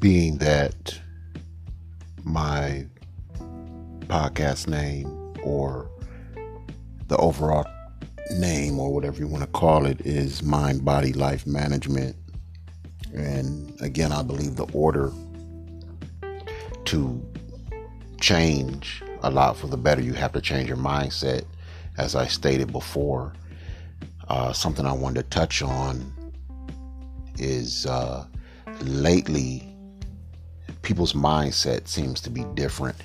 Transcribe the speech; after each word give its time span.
being 0.00 0.38
that 0.38 0.98
my 2.24 2.86
podcast 4.02 4.68
name 4.68 5.34
or 5.42 5.90
the 7.08 7.16
overall 7.16 7.66
name 8.36 8.78
or 8.78 8.92
whatever 8.92 9.18
you 9.18 9.26
want 9.26 9.42
to 9.42 9.50
call 9.50 9.86
it 9.86 10.00
is 10.02 10.42
mind 10.42 10.84
body 10.84 11.12
life 11.12 11.46
management. 11.46 12.14
And 13.14 13.74
again 13.80 14.12
i 14.12 14.22
believe 14.22 14.56
the 14.56 14.66
order 14.72 15.12
to 16.84 17.26
change 18.20 19.02
a 19.22 19.30
lot 19.30 19.56
for 19.56 19.66
the 19.66 19.76
better 19.76 20.00
you 20.00 20.12
have 20.12 20.32
to 20.32 20.40
change 20.40 20.68
your 20.68 20.76
mindset. 20.76 21.44
As 21.96 22.14
i 22.14 22.26
stated 22.26 22.70
before 22.70 23.32
uh, 24.28 24.52
something 24.52 24.86
i 24.86 24.92
wanted 24.92 25.22
to 25.22 25.30
touch 25.30 25.62
on 25.62 26.12
is 27.38 27.86
uh, 27.86 28.26
lately 28.82 29.74
people's 30.82 31.12
mindset 31.12 31.88
seems 31.88 32.20
to 32.22 32.30
be 32.30 32.44
different. 32.54 32.96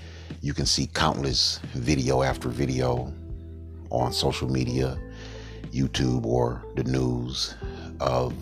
You 0.41 0.53
can 0.53 0.65
see 0.65 0.87
countless 0.87 1.59
video 1.73 2.21
after 2.21 2.49
video 2.49 3.13
on 3.89 4.11
social 4.13 4.49
media, 4.49 4.97
YouTube, 5.71 6.25
or 6.25 6.63
the 6.75 6.83
news 6.83 7.55
of 7.99 8.33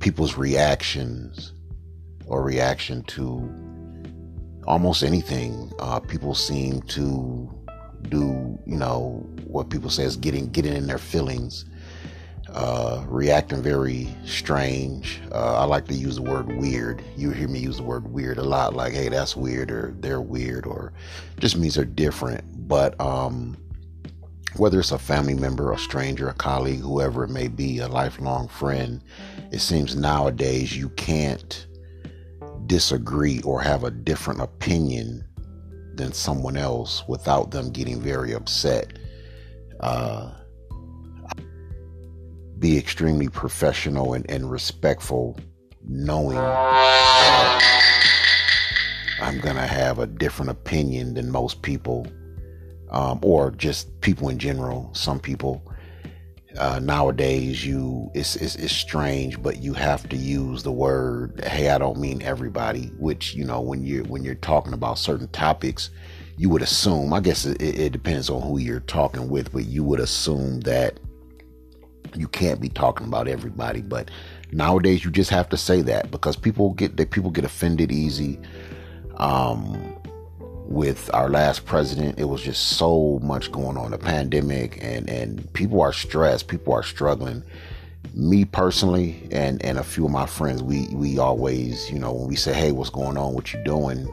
people's 0.00 0.36
reactions 0.36 1.52
or 2.26 2.42
reaction 2.42 3.02
to 3.04 3.48
almost 4.66 5.02
anything. 5.02 5.72
Uh, 5.78 6.00
people 6.00 6.34
seem 6.34 6.82
to 6.82 7.50
do, 8.08 8.58
you 8.66 8.76
know, 8.76 9.26
what 9.46 9.70
people 9.70 9.90
say 9.90 10.04
is 10.04 10.16
getting 10.16 10.50
getting 10.50 10.74
in 10.74 10.86
their 10.86 10.98
feelings 10.98 11.64
uh, 12.54 13.04
reacting 13.08 13.62
very 13.62 14.08
strange. 14.24 15.20
Uh, 15.32 15.58
I 15.60 15.64
like 15.64 15.86
to 15.88 15.94
use 15.94 16.16
the 16.16 16.22
word 16.22 16.56
weird. 16.56 17.02
You 17.16 17.30
hear 17.30 17.48
me 17.48 17.58
use 17.58 17.78
the 17.78 17.82
word 17.82 18.06
weird 18.12 18.38
a 18.38 18.44
lot, 18.44 18.74
like, 18.74 18.92
hey, 18.92 19.08
that's 19.08 19.34
weird, 19.34 19.72
or 19.72 19.94
they're 19.98 20.20
weird, 20.20 20.64
or 20.64 20.92
just 21.40 21.56
means 21.56 21.74
they're 21.74 21.84
different. 21.84 22.68
But 22.68 22.98
um, 23.00 23.56
whether 24.56 24.78
it's 24.78 24.92
a 24.92 24.98
family 24.98 25.34
member, 25.34 25.72
a 25.72 25.78
stranger, 25.78 26.28
a 26.28 26.34
colleague, 26.34 26.80
whoever 26.80 27.24
it 27.24 27.30
may 27.30 27.48
be, 27.48 27.78
a 27.80 27.88
lifelong 27.88 28.46
friend, 28.46 29.02
it 29.50 29.60
seems 29.60 29.96
nowadays 29.96 30.76
you 30.76 30.90
can't 30.90 31.66
disagree 32.66 33.40
or 33.42 33.60
have 33.60 33.82
a 33.82 33.90
different 33.90 34.40
opinion 34.40 35.24
than 35.96 36.12
someone 36.12 36.56
else 36.56 37.02
without 37.08 37.50
them 37.50 37.70
getting 37.70 38.00
very 38.00 38.32
upset. 38.32 38.96
Uh, 39.80 40.30
be 42.58 42.78
extremely 42.78 43.28
professional 43.28 44.14
and, 44.14 44.28
and 44.30 44.50
respectful, 44.50 45.38
knowing 45.86 46.36
that 46.36 47.74
I'm 49.20 49.40
going 49.40 49.56
to 49.56 49.66
have 49.66 49.98
a 49.98 50.06
different 50.06 50.50
opinion 50.50 51.14
than 51.14 51.30
most 51.30 51.62
people, 51.62 52.06
um, 52.90 53.20
or 53.22 53.50
just 53.50 54.00
people 54.00 54.28
in 54.28 54.38
general. 54.38 54.90
Some 54.94 55.20
people. 55.20 55.62
Uh, 56.56 56.78
nowadays, 56.78 57.66
you 57.66 58.08
it's, 58.14 58.36
it's 58.36 58.54
it's 58.54 58.72
strange, 58.72 59.42
but 59.42 59.60
you 59.60 59.72
have 59.74 60.08
to 60.08 60.16
use 60.16 60.62
the 60.62 60.70
word. 60.70 61.42
Hey, 61.44 61.70
I 61.70 61.78
don't 61.78 61.98
mean 61.98 62.22
everybody. 62.22 62.92
Which 62.96 63.34
you 63.34 63.44
know, 63.44 63.60
when 63.60 63.82
you're 63.84 64.04
when 64.04 64.22
you're 64.22 64.36
talking 64.36 64.72
about 64.72 65.00
certain 65.00 65.26
topics, 65.28 65.90
you 66.36 66.48
would 66.50 66.62
assume. 66.62 67.12
I 67.12 67.18
guess 67.18 67.44
it, 67.44 67.60
it 67.60 67.90
depends 67.90 68.30
on 68.30 68.40
who 68.40 68.58
you're 68.58 68.78
talking 68.78 69.28
with, 69.28 69.52
but 69.52 69.64
you 69.64 69.82
would 69.82 69.98
assume 69.98 70.60
that 70.60 71.00
you 72.16 72.28
can't 72.28 72.60
be 72.60 72.68
talking 72.68 73.06
about 73.06 73.28
everybody, 73.28 73.82
but 73.82 74.10
nowadays 74.52 75.04
you 75.04 75.10
just 75.10 75.30
have 75.30 75.48
to 75.50 75.56
say 75.56 75.82
that 75.82 76.10
because 76.10 76.36
people 76.36 76.72
get 76.74 76.96
that 76.96 77.10
people 77.10 77.30
get 77.30 77.44
offended 77.44 77.92
easy. 77.92 78.38
Um, 79.16 79.94
with 80.66 81.10
our 81.12 81.28
last 81.28 81.66
president, 81.66 82.18
it 82.18 82.24
was 82.24 82.42
just 82.42 82.78
so 82.78 83.20
much 83.22 83.52
going 83.52 83.76
on, 83.76 83.90
the 83.90 83.98
pandemic, 83.98 84.82
and 84.82 85.08
and 85.08 85.52
people 85.52 85.80
are 85.82 85.92
stressed, 85.92 86.48
people 86.48 86.72
are 86.72 86.82
struggling. 86.82 87.42
Me 88.14 88.44
personally, 88.44 89.28
and 89.30 89.62
and 89.64 89.78
a 89.78 89.84
few 89.84 90.06
of 90.06 90.10
my 90.10 90.26
friends, 90.26 90.62
we 90.62 90.88
we 90.92 91.18
always, 91.18 91.90
you 91.90 91.98
know, 91.98 92.12
when 92.12 92.28
we 92.28 92.36
say, 92.36 92.52
"Hey, 92.52 92.72
what's 92.72 92.90
going 92.90 93.16
on? 93.16 93.34
What 93.34 93.52
you 93.52 93.62
doing?" 93.64 94.08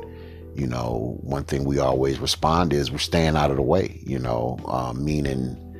You 0.53 0.67
know, 0.67 1.17
one 1.21 1.45
thing 1.45 1.63
we 1.63 1.79
always 1.79 2.19
respond 2.19 2.73
is 2.73 2.91
we're 2.91 2.97
staying 2.97 3.37
out 3.37 3.51
of 3.51 3.55
the 3.55 3.63
way. 3.63 4.01
You 4.05 4.19
know, 4.19 4.59
uh, 4.65 4.93
meaning 4.93 5.70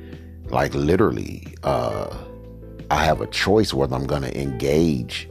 like 0.52 0.74
literally, 0.74 1.54
uh, 1.62 2.14
I 2.90 3.02
have 3.04 3.20
a 3.20 3.26
choice 3.26 3.72
whether 3.72 3.96
I'm 3.96 4.06
going 4.06 4.22
to 4.22 4.40
engage 4.40 5.28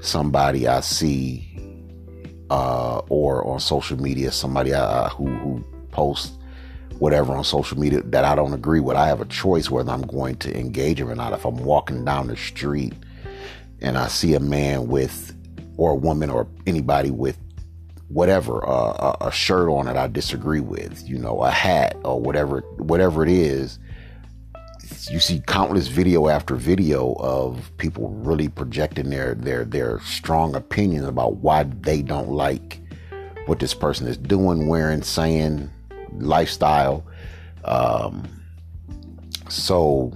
somebody 0.00 0.66
I 0.66 0.80
see 0.80 1.46
uh, 2.50 2.98
or 3.08 3.46
on 3.46 3.60
social 3.60 4.00
media, 4.00 4.32
somebody 4.32 4.74
I, 4.74 5.08
who, 5.08 5.26
who 5.26 5.64
posts 5.90 6.38
whatever 6.98 7.34
on 7.34 7.44
social 7.44 7.78
media 7.78 8.00
that 8.02 8.24
I 8.24 8.34
don't 8.34 8.54
agree 8.54 8.80
with. 8.80 8.96
I 8.96 9.06
have 9.06 9.20
a 9.20 9.26
choice 9.26 9.70
whether 9.70 9.92
I'm 9.92 10.06
going 10.06 10.36
to 10.36 10.58
engage 10.58 10.98
them 10.98 11.10
or 11.10 11.14
not. 11.14 11.32
If 11.34 11.44
I'm 11.44 11.56
walking 11.56 12.04
down 12.04 12.28
the 12.28 12.36
street 12.36 12.94
and 13.80 13.98
I 13.98 14.08
see 14.08 14.34
a 14.34 14.40
man 14.40 14.88
with, 14.88 15.36
or 15.76 15.90
a 15.90 15.94
woman, 15.94 16.30
or 16.30 16.46
anybody 16.66 17.10
with 17.10 17.36
whatever 18.08 18.66
uh, 18.66 19.16
a, 19.20 19.32
shirt 19.32 19.68
on 19.68 19.86
that 19.86 19.96
I 19.96 20.06
disagree 20.06 20.60
with, 20.60 21.06
you 21.06 21.18
know, 21.18 21.42
a 21.42 21.50
hat 21.50 21.96
or 22.04 22.20
whatever, 22.20 22.60
whatever 22.78 23.22
it 23.24 23.28
is, 23.30 23.78
you 25.10 25.20
see 25.20 25.40
countless 25.46 25.88
video 25.88 26.28
after 26.28 26.54
video 26.54 27.14
of 27.14 27.70
people 27.78 28.08
really 28.10 28.48
projecting 28.48 29.10
their 29.10 29.34
their 29.34 29.64
their 29.64 30.00
strong 30.00 30.54
opinions 30.54 31.06
about 31.06 31.36
why 31.36 31.62
they 31.62 32.02
don't 32.02 32.30
like 32.30 32.80
what 33.46 33.58
this 33.58 33.74
person 33.74 34.06
is 34.06 34.16
doing, 34.16 34.68
wearing, 34.68 35.02
saying, 35.02 35.70
lifestyle. 36.12 37.04
Um, 37.64 38.28
so 39.48 40.12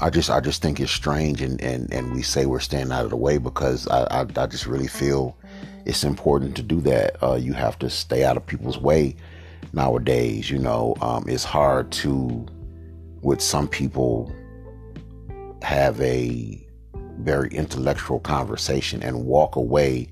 I 0.00 0.10
just 0.10 0.30
I 0.30 0.40
just 0.40 0.62
think 0.62 0.80
it's 0.80 0.92
strange, 0.92 1.42
and 1.42 1.60
and 1.60 1.92
and 1.92 2.12
we 2.12 2.22
say 2.22 2.46
we're 2.46 2.60
staying 2.60 2.92
out 2.92 3.04
of 3.04 3.10
the 3.10 3.16
way 3.16 3.38
because 3.38 3.86
I 3.88 4.02
I, 4.04 4.26
I 4.36 4.46
just 4.46 4.66
really 4.66 4.88
feel 4.88 5.36
it's 5.84 6.04
important 6.04 6.56
to 6.56 6.62
do 6.62 6.80
that. 6.82 7.22
Uh, 7.22 7.34
you 7.34 7.52
have 7.52 7.78
to 7.80 7.90
stay 7.90 8.24
out 8.24 8.36
of 8.36 8.46
people's 8.46 8.78
way 8.78 9.16
nowadays. 9.72 10.50
You 10.50 10.58
know, 10.58 10.96
um, 11.00 11.24
it's 11.28 11.44
hard 11.44 11.90
to 11.92 12.46
with 13.22 13.40
some 13.40 13.68
people 13.68 14.34
have 15.62 16.00
a 16.00 16.66
very 17.18 17.48
intellectual 17.50 18.18
conversation 18.20 19.02
and 19.02 19.24
walk 19.24 19.56
away 19.56 20.08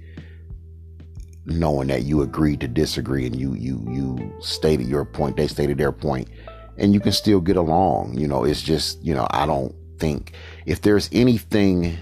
knowing 1.46 1.88
that 1.88 2.02
you 2.04 2.22
agreed 2.22 2.60
to 2.60 2.68
disagree 2.68 3.26
and 3.26 3.34
you 3.34 3.54
you 3.54 3.84
you 3.90 4.32
stated 4.40 4.86
your 4.86 5.04
point 5.04 5.36
they 5.36 5.46
stated 5.46 5.78
their 5.78 5.92
point 5.92 6.28
and 6.78 6.94
you 6.94 7.00
can 7.00 7.12
still 7.12 7.40
get 7.40 7.56
along. 7.56 8.16
You 8.16 8.28
know 8.28 8.44
it's 8.44 8.62
just 8.62 9.02
you 9.02 9.14
know 9.14 9.26
i 9.30 9.46
don't 9.46 9.74
think 9.98 10.32
if 10.66 10.82
there's 10.82 11.08
anything 11.12 11.96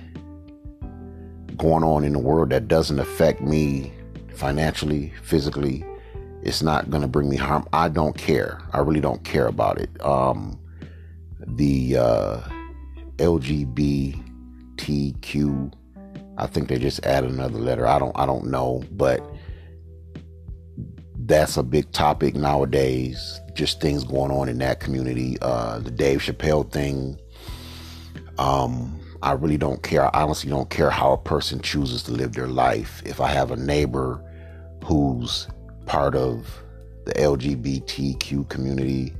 going 1.56 1.82
on 1.82 2.04
in 2.04 2.12
the 2.12 2.18
world 2.18 2.50
that 2.50 2.68
doesn't 2.68 3.00
affect 3.00 3.41
me 3.41 3.92
financially 4.34 5.12
physically 5.22 5.84
it's 6.42 6.62
not 6.62 6.88
going 6.88 7.02
to 7.02 7.08
bring 7.08 7.28
me 7.28 7.34
harm. 7.34 7.66
I 7.72 7.88
don't 7.88 8.16
care. 8.16 8.60
I 8.72 8.78
really 8.78 9.00
don't 9.00 9.24
care 9.24 9.48
about 9.48 9.78
it. 9.78 9.91
Um 10.04 10.58
the 11.47 11.97
uh, 11.97 12.41
LGBTQ. 13.16 14.22
I 16.37 16.47
think 16.47 16.69
they 16.69 16.78
just 16.78 17.04
added 17.04 17.31
another 17.31 17.59
letter. 17.59 17.87
I 17.87 17.99
don't 17.99 18.16
I 18.16 18.25
don't 18.26 18.47
know, 18.47 18.84
but 18.93 19.21
that's 21.27 21.56
a 21.56 21.62
big 21.62 21.91
topic 21.93 22.34
nowadays. 22.34 23.41
Just 23.54 23.81
things 23.81 24.04
going 24.04 24.31
on 24.31 24.48
in 24.48 24.59
that 24.59 24.81
community. 24.81 25.37
Uh, 25.43 25.81
the 25.81 25.91
Dave 25.91 26.21
Chappelle 26.21 26.71
thing. 26.71 27.19
Um, 28.39 29.01
I 29.21 29.33
really 29.33 29.59
don't 29.59 29.83
care. 29.83 30.15
I 30.15 30.22
honestly 30.22 30.48
don't 30.48 30.71
care 30.71 30.91
how 30.91 31.12
a 31.12 31.18
person 31.18 31.60
chooses 31.60 32.04
to 32.04 32.12
live 32.12 32.34
their 32.34 32.47
life. 32.47 33.03
If 33.04 33.21
I 33.21 33.28
have 33.28 33.51
a 33.51 33.57
neighbor 33.57 34.24
who's 34.84 35.48
part 35.86 36.15
of 36.15 36.47
the 37.04 37.15
LGBTQ 37.15 38.48
community 38.48 39.12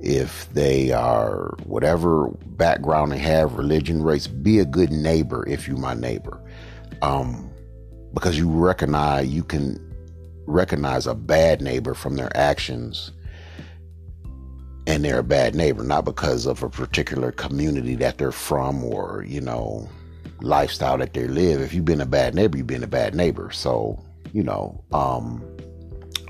if 0.00 0.52
they 0.52 0.92
are 0.92 1.56
whatever 1.64 2.28
background 2.46 3.12
they 3.12 3.18
have, 3.18 3.54
religion, 3.54 4.02
race, 4.02 4.26
be 4.26 4.58
a 4.58 4.64
good 4.64 4.90
neighbor 4.90 5.46
if 5.48 5.66
you're 5.66 5.76
my 5.76 5.94
neighbor. 5.94 6.40
Um, 7.02 7.50
because 8.14 8.38
you 8.38 8.48
recognize, 8.48 9.28
you 9.28 9.44
can 9.44 9.84
recognize 10.46 11.06
a 11.06 11.14
bad 11.14 11.60
neighbor 11.60 11.94
from 11.94 12.16
their 12.16 12.34
actions 12.36 13.12
and 14.88 15.04
they're 15.04 15.18
a 15.18 15.22
bad 15.22 15.54
neighbor, 15.54 15.84
not 15.84 16.06
because 16.06 16.46
of 16.46 16.62
a 16.62 16.70
particular 16.70 17.30
community 17.30 17.94
that 17.96 18.16
they're 18.16 18.32
from 18.32 18.82
or, 18.82 19.22
you 19.28 19.40
know, 19.40 19.86
lifestyle 20.40 20.96
that 20.96 21.12
they 21.12 21.26
live. 21.26 21.60
If 21.60 21.74
you've 21.74 21.84
been 21.84 22.00
a 22.00 22.06
bad 22.06 22.34
neighbor, 22.34 22.56
you've 22.56 22.66
been 22.66 22.82
a 22.82 22.88
bad 22.88 23.14
neighbor. 23.14 23.50
So, 23.50 24.02
you 24.32 24.42
know, 24.42 24.82
um, 24.92 25.44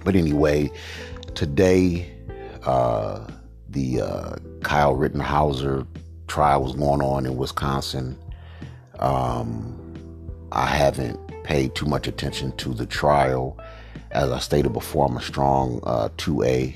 but 0.05 0.17
anyway, 0.17 0.73
today, 1.37 2.11
uh, 2.65 3.29
the 3.69 4.01
uh, 4.01 4.37
Kyle 4.63 4.95
Rittenhauser 4.95 5.87
trial 6.27 6.63
was 6.63 6.75
going 6.75 7.03
on 7.03 7.27
in 7.27 7.37
Wisconsin. 7.37 8.19
Um, 8.99 9.75
I 10.53 10.67
haven't 10.67 11.19
paid 11.45 11.75
too 11.75 11.87
much 11.87 12.07
attention 12.07 12.57
to 12.57 12.75
the 12.75 12.87
trial. 12.87 13.59
As 14.11 14.31
I 14.31 14.39
stated 14.39 14.73
before, 14.73 15.07
I'm 15.07 15.17
a 15.17 15.23
strong 15.23 15.81
uh, 15.85 16.09
2A 16.17 16.75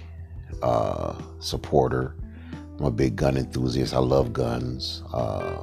uh, 0.62 1.20
supporter. 1.40 2.14
I'm 2.78 2.86
a 2.86 2.90
big 2.90 3.16
gun 3.16 3.36
enthusiast. 3.36 3.94
I 3.94 3.98
love 3.98 4.32
guns. 4.32 5.02
Uh, 5.12 5.62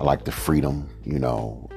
I 0.00 0.04
like 0.04 0.24
the 0.24 0.32
freedom, 0.32 0.88
you 1.04 1.18
know. 1.18 1.68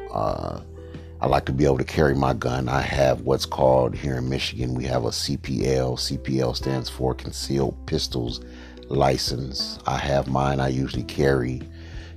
I 1.19 1.25
like 1.25 1.45
to 1.45 1.51
be 1.51 1.65
able 1.65 1.79
to 1.79 1.83
carry 1.83 2.13
my 2.13 2.33
gun. 2.33 2.69
I 2.69 2.81
have 2.81 3.21
what's 3.21 3.47
called 3.47 3.95
here 3.95 4.17
in 4.17 4.29
Michigan, 4.29 4.75
we 4.75 4.83
have 4.85 5.05
a 5.05 5.09
CPL. 5.09 5.97
CPL 5.97 6.55
stands 6.55 6.89
for 6.89 7.15
Concealed 7.15 7.75
Pistols 7.87 8.41
License. 8.89 9.79
I 9.87 9.97
have 9.97 10.27
mine. 10.27 10.59
I 10.59 10.67
usually 10.67 11.03
carry 11.03 11.63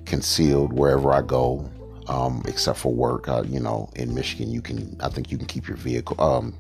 concealed 0.05 0.75
wherever 0.75 1.13
I 1.13 1.23
go, 1.23 1.71
um, 2.09 2.43
except 2.47 2.79
for 2.79 2.93
work. 2.93 3.27
Uh, 3.27 3.43
you 3.47 3.59
know, 3.59 3.89
in 3.97 4.15
Michigan, 4.15 4.51
you 4.51 4.61
can. 4.61 4.99
I 5.01 5.09
think 5.09 5.33
you 5.33 5.39
can 5.39 5.47
keep 5.47 5.67
your 5.67 5.79
vehicle, 5.79 6.21
um, 6.23 6.55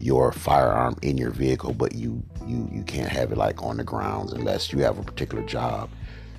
your 0.00 0.32
firearm 0.32 0.96
in 1.02 1.18
your 1.18 1.30
vehicle, 1.30 1.74
but 1.74 1.94
you 1.94 2.22
you 2.46 2.70
you 2.72 2.84
can't 2.84 3.10
have 3.10 3.32
it 3.32 3.38
like 3.38 3.62
on 3.62 3.76
the 3.76 3.84
grounds 3.84 4.32
unless 4.32 4.72
you 4.72 4.78
have 4.78 4.98
a 4.98 5.02
particular 5.02 5.44
job 5.44 5.90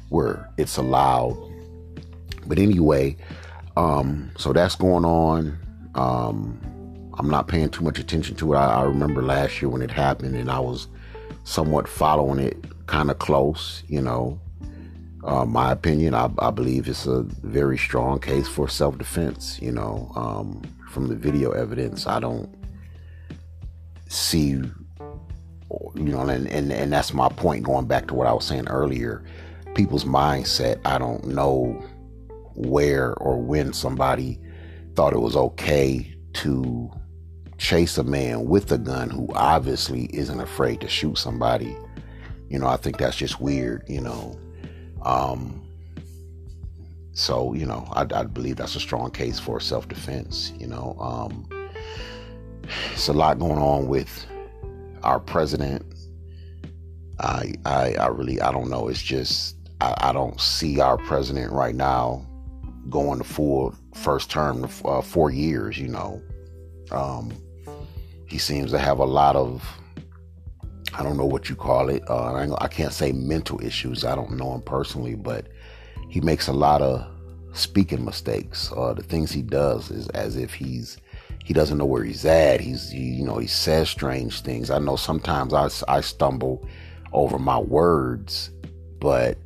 where 0.10 0.50
it's 0.58 0.78
allowed. 0.78 1.38
But 2.48 2.58
anyway, 2.58 3.18
um, 3.76 4.32
so 4.38 4.54
that's 4.54 4.76
going 4.76 5.06
on. 5.06 5.58
Um, 5.96 6.60
I'm 7.18 7.30
not 7.30 7.48
paying 7.48 7.70
too 7.70 7.84
much 7.84 8.00
attention 8.00 8.36
to 8.38 8.54
it. 8.54 8.58
I, 8.58 8.82
I 8.82 8.84
remember 8.84 9.22
last 9.22 9.62
year 9.62 9.70
when 9.70 9.82
it 9.82 9.92
happened, 9.92 10.36
and 10.36 10.50
I 10.50 10.60
was 10.60 10.88
somewhat 11.44 11.88
following 11.88 12.40
it 12.40 12.66
kind 12.88 13.10
of 13.12 13.20
close, 13.20 13.84
you 13.88 14.02
know. 14.02 14.40
Uh, 15.24 15.46
my 15.46 15.72
opinion, 15.72 16.14
I, 16.14 16.30
I, 16.40 16.52
believe 16.52 16.90
it's 16.90 17.08
a 17.08 17.22
very 17.22 17.78
strong 17.78 18.20
case 18.20 18.48
for 18.48 18.68
self 18.68 18.98
defense. 18.98 19.58
You 19.62 19.72
know, 19.72 20.12
um, 20.16 20.62
from 20.90 21.08
the 21.08 21.16
video 21.16 21.52
evidence, 21.52 22.06
I 22.06 22.20
don't 22.20 22.54
see, 24.10 24.50
you 24.50 24.74
know, 25.96 26.22
and, 26.22 26.48
and, 26.48 26.74
and 26.74 26.92
that's 26.92 27.14
my 27.14 27.30
point 27.30 27.64
going 27.64 27.86
back 27.86 28.08
to 28.08 28.14
what 28.14 28.28
I 28.28 28.34
was 28.34 28.46
saying 28.46 28.68
earlier. 28.68 29.24
People's 29.76 30.04
mindset, 30.04 30.80
I 30.86 30.98
don't 30.98 31.26
know 31.28 31.82
where 32.56 33.14
or 33.16 33.42
when 33.42 33.74
somebody 33.74 34.40
thought 34.96 35.14
it 35.14 35.20
was 35.20 35.36
okay 35.36 36.16
to 36.34 36.92
chase 37.58 37.98
a 37.98 38.04
man 38.04 38.46
with 38.46 38.72
a 38.72 38.78
gun 38.78 39.10
who 39.10 39.30
obviously 39.34 40.06
isn't 40.14 40.40
afraid 40.40 40.82
to 40.82 40.88
shoot 40.88 41.18
somebody. 41.18 41.76
You 42.50 42.60
know, 42.60 42.68
I 42.68 42.78
think 42.78 42.98
that's 42.98 43.16
just 43.16 43.40
weird, 43.40 43.84
you 43.88 44.02
know. 44.02 44.38
Um, 45.04 45.62
so, 47.14 47.54
you 47.54 47.66
know, 47.66 47.88
I, 47.94 48.02
I 48.14 48.24
believe 48.24 48.58
that's 48.58 48.76
a 48.76 48.80
strong 48.80 49.12
case 49.12 49.40
for 49.40 49.60
self 49.60 49.88
defense, 49.88 50.52
you 50.60 50.68
know. 50.68 50.96
Um, 51.00 51.48
it's 52.92 53.08
a 53.08 53.14
lot 53.14 53.40
going 53.40 53.60
on 53.60 53.88
with 53.88 54.26
our 55.04 55.20
president. 55.20 55.86
I, 57.20 57.54
I, 57.66 57.94
I 57.94 58.08
really, 58.08 58.42
I 58.42 58.52
don't 58.52 58.70
know. 58.70 58.88
It's 58.88 59.02
just, 59.02 59.56
I, 59.80 59.94
I 59.98 60.12
don't 60.12 60.40
see 60.42 60.80
our 60.80 60.98
president 60.98 61.52
right 61.52 61.76
now 61.76 62.26
going 62.90 63.20
the 63.20 63.24
full 63.24 63.76
first 63.96 64.30
term, 64.30 64.68
uh, 64.86 65.02
four 65.02 65.32
years. 65.32 65.78
You 65.78 65.90
know, 65.90 66.22
um, 66.92 67.32
he 68.28 68.38
seems 68.38 68.72
to 68.72 68.80
have 68.80 69.00
a 69.00 69.06
lot 69.06 69.36
of 69.36 69.64
I 70.96 71.02
don't 71.02 71.18
know 71.18 71.26
what 71.26 71.50
you 71.50 71.56
call 71.56 71.90
it. 71.90 72.04
Uh, 72.08 72.56
I 72.60 72.68
can't 72.68 72.94
say 72.94 73.12
mental 73.12 73.60
issues. 73.64 74.06
I 74.06 74.16
don't 74.16 74.38
know 74.38 74.54
him 74.54 74.62
personally, 74.62 75.16
but 75.16 75.48
he 76.10 76.22
makes 76.22 76.48
a 76.48 76.54
lot 76.54 76.82
of 76.82 77.08
speaking 77.54 78.06
mistakes. 78.06 78.72
Uh, 78.76 78.94
the 78.94 79.02
things 79.02 79.32
he 79.32 79.42
does 79.42 79.90
is 79.90 80.08
as 80.10 80.38
if 80.38 80.54
he's 80.54 80.98
he 81.44 81.54
doesn't 81.54 81.78
know 81.78 81.86
where 81.86 82.04
he's 82.04 82.26
at. 82.26 82.62
He's 82.62 82.92
he, 82.92 83.02
you 83.02 83.26
know 83.26 83.38
he 83.38 83.48
says 83.48 83.90
strange 83.90 84.42
things. 84.42 84.70
I 84.70 84.80
know 84.80 84.96
sometimes 84.96 85.54
I 85.54 85.70
I 85.88 86.02
stumble 86.02 86.68
over 87.12 87.40
my 87.40 87.58
words, 87.58 88.52
but 89.00 89.38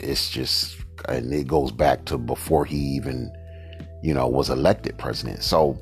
it's 0.00 0.30
just 0.30 0.76
and 1.08 1.32
it 1.32 1.46
goes 1.46 1.72
back 1.72 2.04
to 2.06 2.18
before 2.18 2.64
he 2.64 2.76
even, 2.76 3.32
you 4.02 4.14
know, 4.14 4.26
was 4.28 4.50
elected 4.50 4.98
president. 4.98 5.42
So 5.42 5.78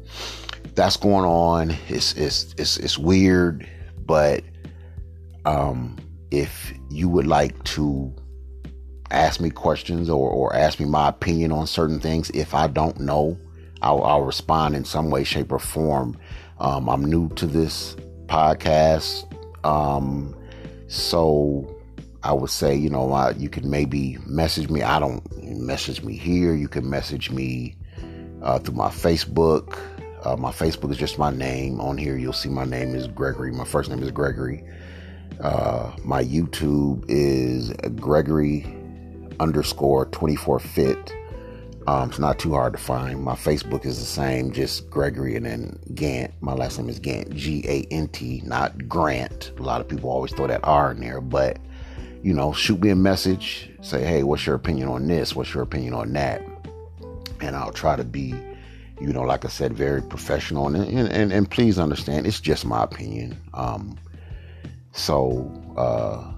that's 0.74 0.96
going 0.96 1.24
on. 1.24 1.76
It's 1.88 2.14
it's 2.14 2.54
it's 2.58 2.76
it's 2.78 2.98
weird, 2.98 3.68
but 4.06 4.42
um, 5.44 5.96
if 6.30 6.72
you 6.90 7.08
would 7.08 7.26
like 7.26 7.62
to 7.64 8.12
ask 9.10 9.40
me 9.40 9.50
questions 9.50 10.10
or, 10.10 10.30
or 10.30 10.54
ask 10.56 10.80
me 10.80 10.86
my 10.86 11.08
opinion 11.08 11.52
on 11.52 11.66
certain 11.66 12.00
things, 12.00 12.30
if 12.30 12.54
I 12.54 12.66
don't 12.66 12.98
know, 13.00 13.38
I'll, 13.82 14.02
I'll 14.02 14.22
respond 14.22 14.74
in 14.74 14.84
some 14.84 15.10
way, 15.10 15.24
shape, 15.24 15.52
or 15.52 15.58
form. 15.58 16.18
Um, 16.58 16.88
I'm 16.88 17.04
new 17.04 17.28
to 17.30 17.46
this 17.46 17.94
podcast, 18.26 19.26
um, 19.64 20.34
so 20.88 21.73
I 22.24 22.32
would 22.32 22.48
say, 22.48 22.74
you 22.74 22.88
know, 22.88 23.12
uh, 23.12 23.34
you 23.36 23.50
can 23.50 23.68
maybe 23.68 24.16
message 24.26 24.70
me. 24.70 24.82
I 24.82 24.98
don't 24.98 25.22
message 25.42 26.02
me 26.02 26.16
here. 26.16 26.54
You 26.54 26.68
can 26.68 26.88
message 26.88 27.30
me 27.30 27.76
uh, 28.42 28.58
through 28.58 28.76
my 28.76 28.88
Facebook. 28.88 29.78
Uh, 30.24 30.34
my 30.34 30.50
Facebook 30.50 30.90
is 30.90 30.96
just 30.96 31.18
my 31.18 31.30
name. 31.30 31.82
On 31.82 31.98
here, 31.98 32.16
you'll 32.16 32.32
see 32.32 32.48
my 32.48 32.64
name 32.64 32.94
is 32.94 33.08
Gregory. 33.08 33.52
My 33.52 33.66
first 33.66 33.90
name 33.90 34.02
is 34.02 34.10
Gregory. 34.10 34.64
Uh, 35.38 35.94
my 36.02 36.24
YouTube 36.24 37.04
is 37.08 37.72
Gregory 37.96 38.64
underscore 39.38 40.06
24 40.06 40.60
fit. 40.60 41.12
Um, 41.86 42.08
it's 42.08 42.18
not 42.18 42.38
too 42.38 42.52
hard 42.52 42.72
to 42.72 42.78
find. 42.78 43.22
My 43.22 43.34
Facebook 43.34 43.84
is 43.84 43.98
the 43.98 44.06
same, 44.06 44.50
just 44.50 44.88
Gregory 44.88 45.36
and 45.36 45.44
then 45.44 45.78
Gant. 45.94 46.32
My 46.40 46.54
last 46.54 46.78
name 46.78 46.88
is 46.88 46.98
Gant, 46.98 47.34
G 47.34 47.62
A 47.68 47.86
N 47.90 48.08
T, 48.08 48.40
not 48.46 48.88
Grant. 48.88 49.52
A 49.58 49.62
lot 49.62 49.82
of 49.82 49.88
people 49.88 50.08
always 50.08 50.32
throw 50.32 50.46
that 50.46 50.60
R 50.64 50.92
in 50.92 51.00
there, 51.00 51.20
but 51.20 51.58
you 52.24 52.32
know, 52.32 52.54
shoot 52.54 52.80
me 52.80 52.88
a 52.88 52.96
message, 52.96 53.70
say, 53.82 54.02
hey, 54.02 54.22
what's 54.22 54.46
your 54.46 54.54
opinion 54.54 54.88
on 54.88 55.06
this? 55.06 55.36
What's 55.36 55.52
your 55.52 55.62
opinion 55.62 55.92
on 55.92 56.14
that? 56.14 56.42
And 57.42 57.54
I'll 57.54 57.70
try 57.70 57.96
to 57.96 58.04
be, 58.04 58.34
you 58.98 59.12
know, 59.12 59.20
like 59.20 59.44
I 59.44 59.48
said, 59.48 59.74
very 59.74 60.00
professional. 60.00 60.66
And 60.66 60.76
and, 60.76 61.08
and, 61.12 61.30
and 61.30 61.50
please 61.50 61.78
understand, 61.78 62.26
it's 62.26 62.40
just 62.40 62.64
my 62.64 62.82
opinion. 62.82 63.36
Um, 63.52 63.98
so 64.92 65.52
uh, 65.76 66.32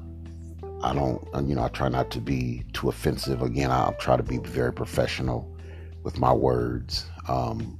I 0.85 0.93
don't, 0.93 1.25
you 1.49 1.55
know, 1.55 1.63
I 1.63 1.69
try 1.69 1.89
not 1.89 2.11
to 2.11 2.21
be 2.21 2.65
too 2.73 2.89
offensive. 2.89 3.41
Again, 3.41 3.71
I'll 3.71 3.95
try 3.95 4.17
to 4.17 4.25
be 4.25 4.39
very 4.39 4.73
professional 4.73 5.57
with 6.03 6.19
my 6.19 6.33
words. 6.33 7.07
Um, 7.29 7.79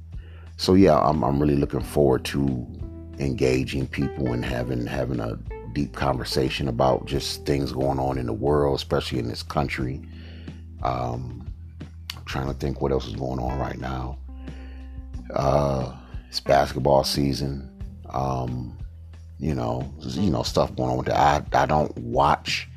so 0.55 0.75
yeah, 0.75 0.97
I'm, 0.97 1.23
I'm 1.25 1.41
really 1.41 1.57
looking 1.57 1.83
forward 1.83 2.23
to 2.25 2.65
engaging 3.19 3.85
people 3.85 4.31
and 4.31 4.45
having 4.45 4.85
having 4.85 5.19
a 5.19 5.37
deep 5.73 5.93
conversation 5.93 6.67
about 6.67 7.05
just 7.05 7.45
things 7.45 7.71
going 7.71 7.99
on 7.99 8.17
in 8.17 8.25
the 8.25 8.33
world, 8.33 8.75
especially 8.75 9.19
in 9.19 9.27
this 9.27 9.43
country. 9.43 10.01
Um, 10.83 11.47
I'm 12.15 12.25
trying 12.25 12.47
to 12.47 12.53
think 12.53 12.81
what 12.81 12.91
else 12.91 13.07
is 13.07 13.15
going 13.15 13.39
on 13.39 13.59
right 13.59 13.79
now. 13.79 14.17
Uh, 15.33 15.95
it's 16.29 16.39
basketball 16.39 17.03
season. 17.03 17.69
Um, 18.09 18.77
you 19.39 19.53
know, 19.53 19.91
you 19.99 20.31
know 20.31 20.43
stuff 20.43 20.75
going 20.75 20.89
on 20.89 20.97
with 20.97 21.07
that. 21.07 21.47
I 21.53 21.63
I 21.63 21.65
don't 21.65 21.95
watch 21.97 22.67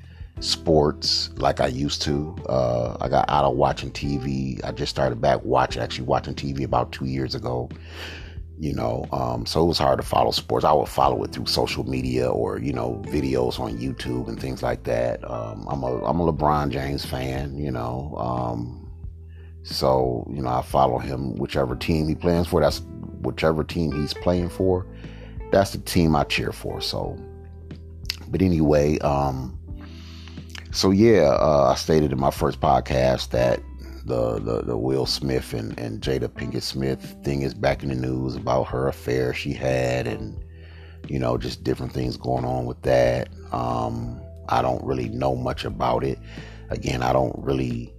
sports 0.41 1.31
like 1.37 1.61
I 1.61 1.67
used 1.69 2.03
to. 2.03 2.37
Uh, 2.49 2.97
I 3.01 3.09
got 3.09 3.29
out 3.29 3.45
of 3.45 3.57
watching 3.57 3.91
TV. 3.91 4.63
I 4.65 4.73
just 4.73 4.91
started 4.91 5.21
back 5.21 5.45
watching, 5.45 5.83
actually 5.83 6.07
watching 6.07 6.35
TV 6.35 6.65
about 6.65 6.93
two 6.93 7.07
years 7.07 7.35
ago 7.35 7.71
you 8.61 8.75
know 8.75 9.07
um, 9.11 9.47
so 9.47 9.63
it 9.63 9.67
was 9.67 9.79
hard 9.79 9.99
to 9.99 10.07
follow 10.07 10.31
sports. 10.31 10.67
I 10.67 10.73
would 10.73 10.89
follow 10.89 11.25
it 11.25 11.33
through 11.33 11.47
social 11.47 11.89
media 11.89 12.31
or 12.31 12.59
you 12.59 12.75
know 12.75 13.03
videos 13.07 13.59
on 13.59 13.79
youtube 13.79 14.29
and 14.29 14.39
things 14.39 14.63
like 14.63 14.85
that. 14.85 15.29
Um, 15.29 15.67
i'm 15.69 15.83
a 15.83 16.05
i'm 16.05 16.21
a 16.21 16.31
lebron 16.31 16.71
james 16.71 17.05
fan 17.05 17.57
you 17.57 17.71
know 17.71 18.15
um, 18.19 18.93
so 19.63 20.27
you 20.31 20.43
know 20.43 20.51
i 20.51 20.61
follow 20.61 20.99
him 20.99 21.37
whichever 21.37 21.75
team 21.75 22.07
he 22.07 22.15
plays 22.15 22.47
for. 22.47 22.61
That's 22.61 22.83
whichever 23.23 23.65
team 23.65 23.93
he's 23.93 24.13
playing 24.13 24.51
for. 24.51 24.87
That's 25.51 25.73
the 25.73 25.79
team 25.79 26.15
i 26.15 26.25
cheer 26.25 26.53
for 26.53 26.83
so. 26.83 27.19
But 28.29 28.43
anyway 28.43 28.99
um, 28.99 29.59
so 30.71 30.91
yeah 30.91 31.31
uh, 31.41 31.71
i 31.73 31.77
stated 31.77 32.13
in 32.13 32.21
my 32.21 32.31
first 32.31 32.61
podcast 32.61 33.31
that 33.31 33.63
the, 34.11 34.41
the, 34.41 34.63
the 34.63 34.77
Will 34.77 35.07
Smith 35.07 35.55
and, 35.55 35.79
and 35.79 36.01
Jada 36.01 36.29
Pinkett 36.29 36.63
Smith 36.63 37.17
thing 37.23 37.43
is 37.43 37.55
back 37.55 37.85
in 37.85 37.91
the 37.91 37.95
news 37.95 38.35
about 38.35 38.65
her 38.65 38.89
affair 38.89 39.33
she 39.33 39.53
had 39.53 40.09
and 40.09 40.45
you 41.09 41.19
know 41.19 41.39
just 41.39 41.63
different 41.63 41.93
things 41.93 42.17
going 42.17 42.45
on 42.45 42.67
with 42.67 42.83
that. 42.83 43.29
Um, 43.53 44.21
I 44.49 44.63
don't 44.63 44.83
really 44.85 45.09
know 45.09 45.37
much 45.37 45.65
about 45.65 46.03
it. 46.03 46.19
Again, 46.71 47.03
I 47.03 47.13
don't 47.13 47.37
really 47.39 47.95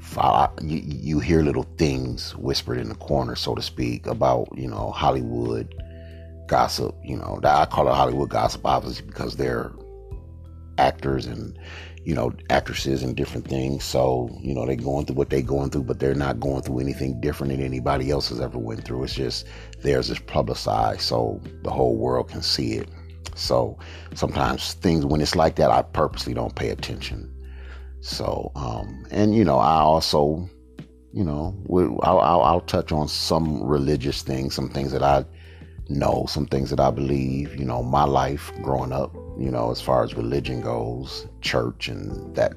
follow. 0.00 0.52
You, 0.62 0.80
you 0.84 1.18
hear 1.18 1.42
little 1.42 1.66
things 1.76 2.36
whispered 2.36 2.78
in 2.78 2.88
the 2.88 2.94
corner, 2.94 3.34
so 3.34 3.56
to 3.56 3.62
speak, 3.62 4.06
about 4.06 4.48
you 4.56 4.68
know 4.68 4.92
Hollywood 4.92 5.74
gossip. 6.46 6.94
You 7.04 7.16
know, 7.16 7.40
I 7.42 7.66
call 7.66 7.88
it 7.88 7.94
Hollywood 7.94 8.30
gossip 8.30 8.64
obviously 8.64 9.06
because 9.06 9.36
they're 9.36 9.72
actors 10.78 11.26
and 11.26 11.58
you 12.08 12.14
know, 12.14 12.32
actresses 12.48 13.02
and 13.02 13.14
different 13.14 13.46
things. 13.46 13.84
So, 13.84 14.30
you 14.40 14.54
know, 14.54 14.64
they're 14.64 14.76
going 14.76 15.04
through 15.04 15.16
what 15.16 15.28
they're 15.28 15.42
going 15.42 15.68
through, 15.68 15.82
but 15.82 16.00
they're 16.00 16.14
not 16.14 16.40
going 16.40 16.62
through 16.62 16.78
anything 16.78 17.20
different 17.20 17.52
than 17.52 17.62
anybody 17.62 18.10
else 18.10 18.30
has 18.30 18.40
ever 18.40 18.56
went 18.56 18.86
through. 18.86 19.04
It's 19.04 19.14
just 19.14 19.44
theirs 19.82 20.08
is 20.08 20.18
publicized 20.18 21.02
so 21.02 21.38
the 21.64 21.70
whole 21.70 21.96
world 21.96 22.30
can 22.30 22.40
see 22.40 22.78
it. 22.78 22.88
So 23.34 23.78
sometimes 24.14 24.72
things 24.72 25.04
when 25.04 25.20
it's 25.20 25.36
like 25.36 25.56
that, 25.56 25.70
I 25.70 25.82
purposely 25.82 26.32
don't 26.32 26.54
pay 26.54 26.70
attention. 26.70 27.30
So, 28.00 28.52
um, 28.54 29.04
and 29.10 29.34
you 29.34 29.44
know, 29.44 29.58
I 29.58 29.80
also, 29.80 30.48
you 31.12 31.24
know, 31.24 31.54
I'll, 32.04 32.20
I'll, 32.20 32.40
I'll 32.40 32.60
touch 32.62 32.90
on 32.90 33.06
some 33.06 33.62
religious 33.62 34.22
things, 34.22 34.54
some 34.54 34.70
things 34.70 34.92
that 34.92 35.02
I 35.02 35.26
know, 35.90 36.24
some 36.26 36.46
things 36.46 36.70
that 36.70 36.80
I 36.80 36.90
believe. 36.90 37.54
You 37.54 37.66
know, 37.66 37.82
my 37.82 38.04
life 38.04 38.50
growing 38.62 38.92
up, 38.92 39.14
you 39.38 39.50
know, 39.50 39.70
as 39.70 39.80
far 39.80 40.02
as 40.02 40.14
religion 40.14 40.60
goes, 40.60 41.26
church 41.40 41.88
and 41.88 42.34
that, 42.34 42.54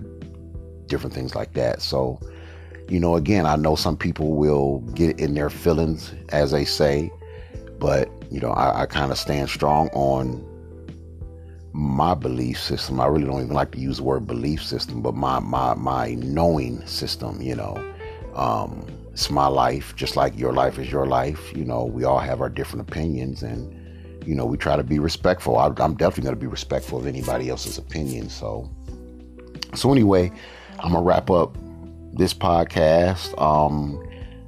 different 0.87 1.13
things 1.13 1.35
like 1.35 1.53
that. 1.53 1.81
So, 1.81 2.19
you 2.89 2.99
know, 2.99 3.15
again, 3.15 3.45
I 3.45 3.55
know 3.55 3.75
some 3.75 3.95
people 3.95 4.35
will 4.35 4.79
get 4.95 5.19
in 5.19 5.33
their 5.33 5.49
feelings, 5.49 6.13
as 6.29 6.51
they 6.51 6.65
say, 6.65 7.11
but 7.79 8.09
you 8.29 8.39
know, 8.39 8.51
I, 8.51 8.81
I 8.81 8.85
kind 8.85 9.11
of 9.11 9.17
stand 9.17 9.49
strong 9.49 9.89
on 9.89 10.45
my 11.73 12.13
belief 12.13 12.59
system. 12.59 12.99
I 12.99 13.05
really 13.05 13.25
don't 13.25 13.41
even 13.41 13.53
like 13.53 13.71
to 13.71 13.79
use 13.79 13.97
the 13.97 14.03
word 14.03 14.27
belief 14.27 14.63
system, 14.63 15.01
but 15.01 15.15
my 15.15 15.39
my 15.39 15.73
my 15.75 16.15
knowing 16.15 16.85
system. 16.85 17.41
You 17.41 17.55
know, 17.55 17.93
um, 18.35 18.85
it's 19.11 19.29
my 19.29 19.47
life, 19.47 19.95
just 19.95 20.15
like 20.15 20.37
your 20.37 20.53
life 20.53 20.79
is 20.79 20.91
your 20.91 21.05
life. 21.05 21.55
You 21.55 21.65
know, 21.65 21.85
we 21.85 22.03
all 22.03 22.19
have 22.19 22.41
our 22.41 22.49
different 22.49 22.89
opinions, 22.89 23.43
and 23.43 23.80
you 24.25 24.35
know, 24.35 24.45
we 24.45 24.57
try 24.57 24.75
to 24.75 24.83
be 24.83 24.99
respectful. 24.99 25.57
I, 25.57 25.67
I'm 25.77 25.95
definitely 25.95 26.23
going 26.23 26.35
to 26.35 26.41
be 26.41 26.47
respectful 26.47 26.99
of 26.99 27.07
anybody 27.07 27.49
else's 27.49 27.77
opinion. 27.77 28.29
So, 28.29 28.69
so 29.73 29.91
anyway, 29.91 30.31
I'm 30.79 30.91
gonna 30.93 31.03
wrap 31.03 31.29
up 31.29 31.57
this 32.13 32.33
podcast. 32.33 33.39
Um, 33.39 34.03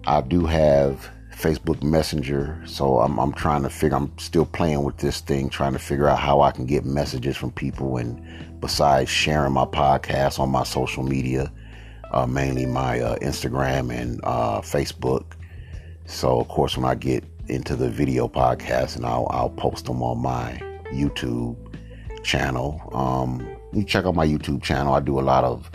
I 0.06 0.22
do 0.22 0.46
have 0.46 1.10
Facebook 1.34 1.84
Messenger. 1.84 2.62
So 2.66 3.00
I'm, 3.00 3.20
I'm 3.20 3.34
trying 3.34 3.64
to 3.64 3.70
figure, 3.70 3.98
I'm 3.98 4.18
still 4.18 4.46
playing 4.46 4.84
with 4.84 4.98
this 4.98 5.20
thing, 5.20 5.50
trying 5.50 5.74
to 5.74 5.80
figure 5.80 6.08
out 6.08 6.20
how 6.20 6.42
I 6.42 6.52
can 6.52 6.66
get 6.66 6.86
messages 6.86 7.36
from 7.38 7.52
people. 7.52 7.98
And 7.98 8.22
besides 8.60 9.10
sharing 9.10 9.54
my 9.54 9.66
podcast 9.66 10.40
on 10.40 10.50
my 10.50 10.64
social 10.64 11.04
media, 11.04 11.52
uh, 12.12 12.28
mainly 12.28 12.66
my 12.66 13.00
uh, 13.00 13.18
Instagram 13.18 13.94
and 13.94 14.22
uh, 14.24 14.62
Facebook. 14.62 15.26
So, 16.06 16.40
of 16.40 16.48
course, 16.48 16.78
when 16.78 16.86
I 16.86 16.96
get 16.96 17.24
into 17.48 17.76
the 17.76 17.90
video 17.90 18.28
podcast, 18.28 18.96
and 18.96 19.06
I'll, 19.06 19.28
I'll 19.30 19.50
post 19.50 19.86
them 19.86 20.02
on 20.02 20.20
my 20.20 20.62
YouTube 20.92 21.56
channel. 22.24 22.90
Um, 22.94 23.48
you 23.74 23.84
check 23.84 24.06
out 24.06 24.16
my 24.16 24.26
YouTube 24.26 24.64
channel. 24.64 24.94
I 24.94 25.00
do 25.00 25.20
a 25.20 25.22
lot 25.22 25.44
of 25.44 25.72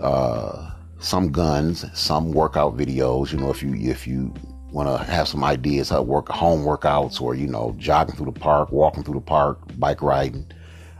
uh, 0.00 0.70
some 0.98 1.30
guns, 1.30 1.84
some 1.98 2.32
workout 2.32 2.76
videos. 2.76 3.32
You 3.32 3.38
know, 3.38 3.50
if 3.50 3.62
you 3.62 3.74
if 3.74 4.06
you 4.06 4.32
want 4.72 4.88
to 4.88 5.04
have 5.04 5.28
some 5.28 5.44
ideas 5.44 5.90
how 5.90 5.96
to 5.96 6.02
work 6.02 6.28
home 6.28 6.64
workouts 6.64 7.20
or 7.20 7.34
you 7.34 7.46
know 7.46 7.74
jogging 7.78 8.16
through 8.16 8.26
the 8.26 8.40
park 8.40 8.72
walking 8.72 9.02
through 9.02 9.14
the 9.14 9.20
park 9.20 9.58
bike 9.78 10.00
riding 10.00 10.46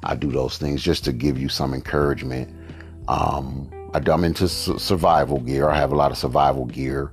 i 0.05 0.15
do 0.15 0.31
those 0.31 0.59
things 0.59 0.83
just 0.83 1.05
to 1.05 1.13
give 1.13 1.39
you 1.39 1.49
some 1.49 1.73
encouragement 1.73 2.55
um, 3.09 3.69
I, 3.95 4.11
am 4.11 4.25
into 4.25 4.47
su- 4.47 4.79
survival 4.79 5.41
gear 5.41 5.71
i 5.71 5.77
have 5.77 5.91
a 5.91 5.97
lot 5.97 6.11
of 6.11 6.19
survival 6.19 6.67
gear 6.67 7.13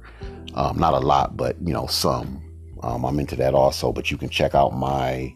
um, 0.54 0.78
not 0.78 0.94
a 0.94 1.00
lot 1.00 1.38
but 1.38 1.56
you 1.62 1.72
know 1.72 1.88
some 1.88 2.44
um, 2.83 3.05
i'm 3.05 3.19
into 3.19 3.36
that 3.36 3.53
also 3.53 3.91
but 3.91 4.12
you 4.12 4.17
can 4.17 4.29
check 4.29 4.55
out 4.55 4.74
my 4.74 5.33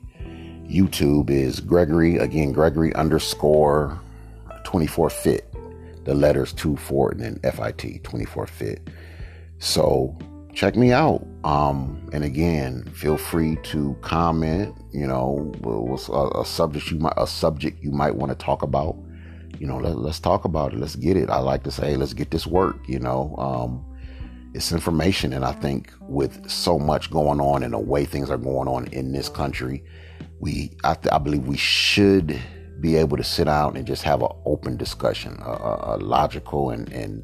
youtube 0.66 1.30
is 1.30 1.60
gregory 1.60 2.18
again 2.18 2.52
gregory 2.52 2.94
underscore 2.96 4.00
24 4.64 5.10
fit 5.10 5.54
the 6.06 6.14
letters 6.14 6.54
2 6.54 6.76
4 6.78 7.12
and 7.12 7.20
then 7.22 7.40
fit 7.44 8.00
24 8.04 8.48
fit 8.48 8.90
so 9.60 10.18
check 10.54 10.76
me 10.76 10.92
out. 10.92 11.26
Um, 11.44 12.10
and 12.14 12.24
again, 12.24 12.86
feel 12.94 13.18
free 13.18 13.58
to 13.64 13.96
comment. 14.02 14.76
You 14.92 15.08
know, 15.08 15.52
what's 15.62 16.10
a, 16.10 16.40
a, 16.40 16.46
subject 16.46 16.92
you 16.92 17.00
might 17.00 17.14
a 17.18 17.28
subject 17.28 17.84
you 17.84 17.92
might 17.92 18.16
want 18.16 18.32
to 18.32 18.38
talk 18.38 18.62
about. 18.62 18.96
You 19.60 19.68
know, 19.68 19.78
let, 19.78 19.98
us 19.98 20.20
talk 20.20 20.46
about 20.46 20.74
it. 20.74 20.80
Let's 20.80 20.96
get 20.96 21.18
it. 21.18 21.30
I 21.30 21.40
like 21.40 21.64
to 21.64 21.72
say, 21.72 21.96
let's 21.96 22.14
get 22.14 22.32
this 22.32 22.48
work. 22.48 22.78
You 22.88 23.00
know, 23.00 23.36
um, 23.38 23.86
it's 24.54 24.72
information, 24.72 25.34
and 25.34 25.44
I 25.44 25.52
think 25.54 25.92
with 26.02 26.50
so 26.50 26.78
much 26.78 27.12
going 27.12 27.42
on 27.42 27.64
and 27.64 27.74
the 27.74 27.80
way 27.80 28.06
things 28.06 28.30
are 28.30 28.38
going 28.38 28.68
on 28.68 28.88
in 28.88 29.12
this 29.12 29.30
country, 29.30 29.84
we 30.40 30.76
I, 30.84 30.96
I 31.12 31.18
believe 31.18 31.48
we 31.48 31.58
should 31.58 32.40
be 32.80 32.96
able 32.98 33.18
to 33.18 33.24
sit 33.24 33.46
down 33.46 33.78
and 33.78 33.88
just 33.88 34.04
have 34.04 34.22
an 34.22 34.32
open 34.46 34.78
discussion, 34.78 35.40
a, 35.42 35.96
a 35.96 35.98
logical 35.98 36.72
and, 36.72 36.92
and 36.92 37.24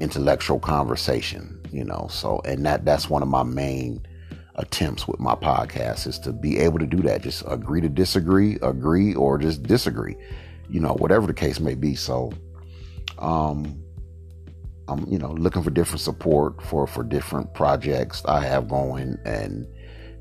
intellectual 0.00 0.60
conversation 0.60 1.54
you 1.74 1.84
know? 1.84 2.06
So 2.08 2.40
and 2.44 2.64
that 2.64 2.84
that's 2.84 3.10
one 3.10 3.22
of 3.22 3.28
my 3.28 3.42
main 3.42 4.06
attempts 4.54 5.08
with 5.08 5.18
my 5.18 5.34
podcast 5.34 6.06
is 6.06 6.18
to 6.20 6.32
be 6.32 6.58
able 6.60 6.78
to 6.78 6.86
do 6.86 7.02
that. 7.02 7.22
Just 7.22 7.42
agree 7.48 7.80
to 7.80 7.88
disagree 7.88 8.56
agree 8.62 9.14
or 9.14 9.36
just 9.36 9.64
disagree 9.64 10.16
you 10.70 10.80
know 10.80 10.94
whatever 10.94 11.26
the 11.26 11.34
case 11.34 11.60
may 11.60 11.74
be. 11.74 11.96
So 11.96 12.32
um 13.18 13.83
i'm 14.88 15.06
you 15.10 15.18
know 15.18 15.32
looking 15.32 15.62
for 15.62 15.70
different 15.70 16.00
support 16.00 16.62
for 16.62 16.86
for 16.86 17.02
different 17.02 17.52
projects 17.54 18.22
i 18.26 18.40
have 18.40 18.68
going 18.68 19.18
and 19.24 19.66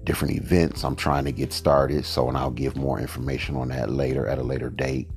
different 0.04 0.36
events 0.36 0.84
i'm 0.84 0.96
trying 0.96 1.26
to 1.26 1.32
get 1.32 1.54
started 1.54 2.06
so 2.06 2.28
and 2.28 2.38
i'll 2.38 2.52
give 2.52 2.76
more 2.76 3.00
information 3.00 3.56
on 3.56 3.70
that 3.70 3.90
later 3.90 4.28
at 4.28 4.38
a 4.38 4.44
later 4.44 4.70
date 4.70 5.10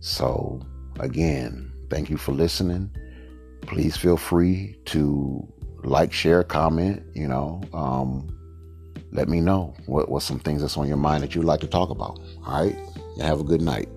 so 0.00 0.60
again 1.00 1.72
thank 1.90 2.08
you 2.08 2.16
for 2.16 2.32
listening 2.32 2.90
please 3.62 3.96
feel 3.96 4.16
free 4.16 4.76
to 4.84 5.46
like, 5.84 6.12
share, 6.12 6.42
comment, 6.42 7.02
you 7.14 7.28
know. 7.28 7.60
Um, 7.72 8.28
let 9.10 9.28
me 9.28 9.40
know 9.40 9.74
what, 9.86 10.08
what 10.08 10.22
some 10.22 10.38
things 10.38 10.62
that's 10.62 10.76
on 10.76 10.88
your 10.88 10.96
mind 10.96 11.22
that 11.22 11.34
you'd 11.34 11.44
like 11.44 11.60
to 11.60 11.66
talk 11.66 11.90
about. 11.90 12.18
All 12.46 12.64
right. 12.64 12.76
Have 13.20 13.40
a 13.40 13.44
good 13.44 13.60
night. 13.60 13.88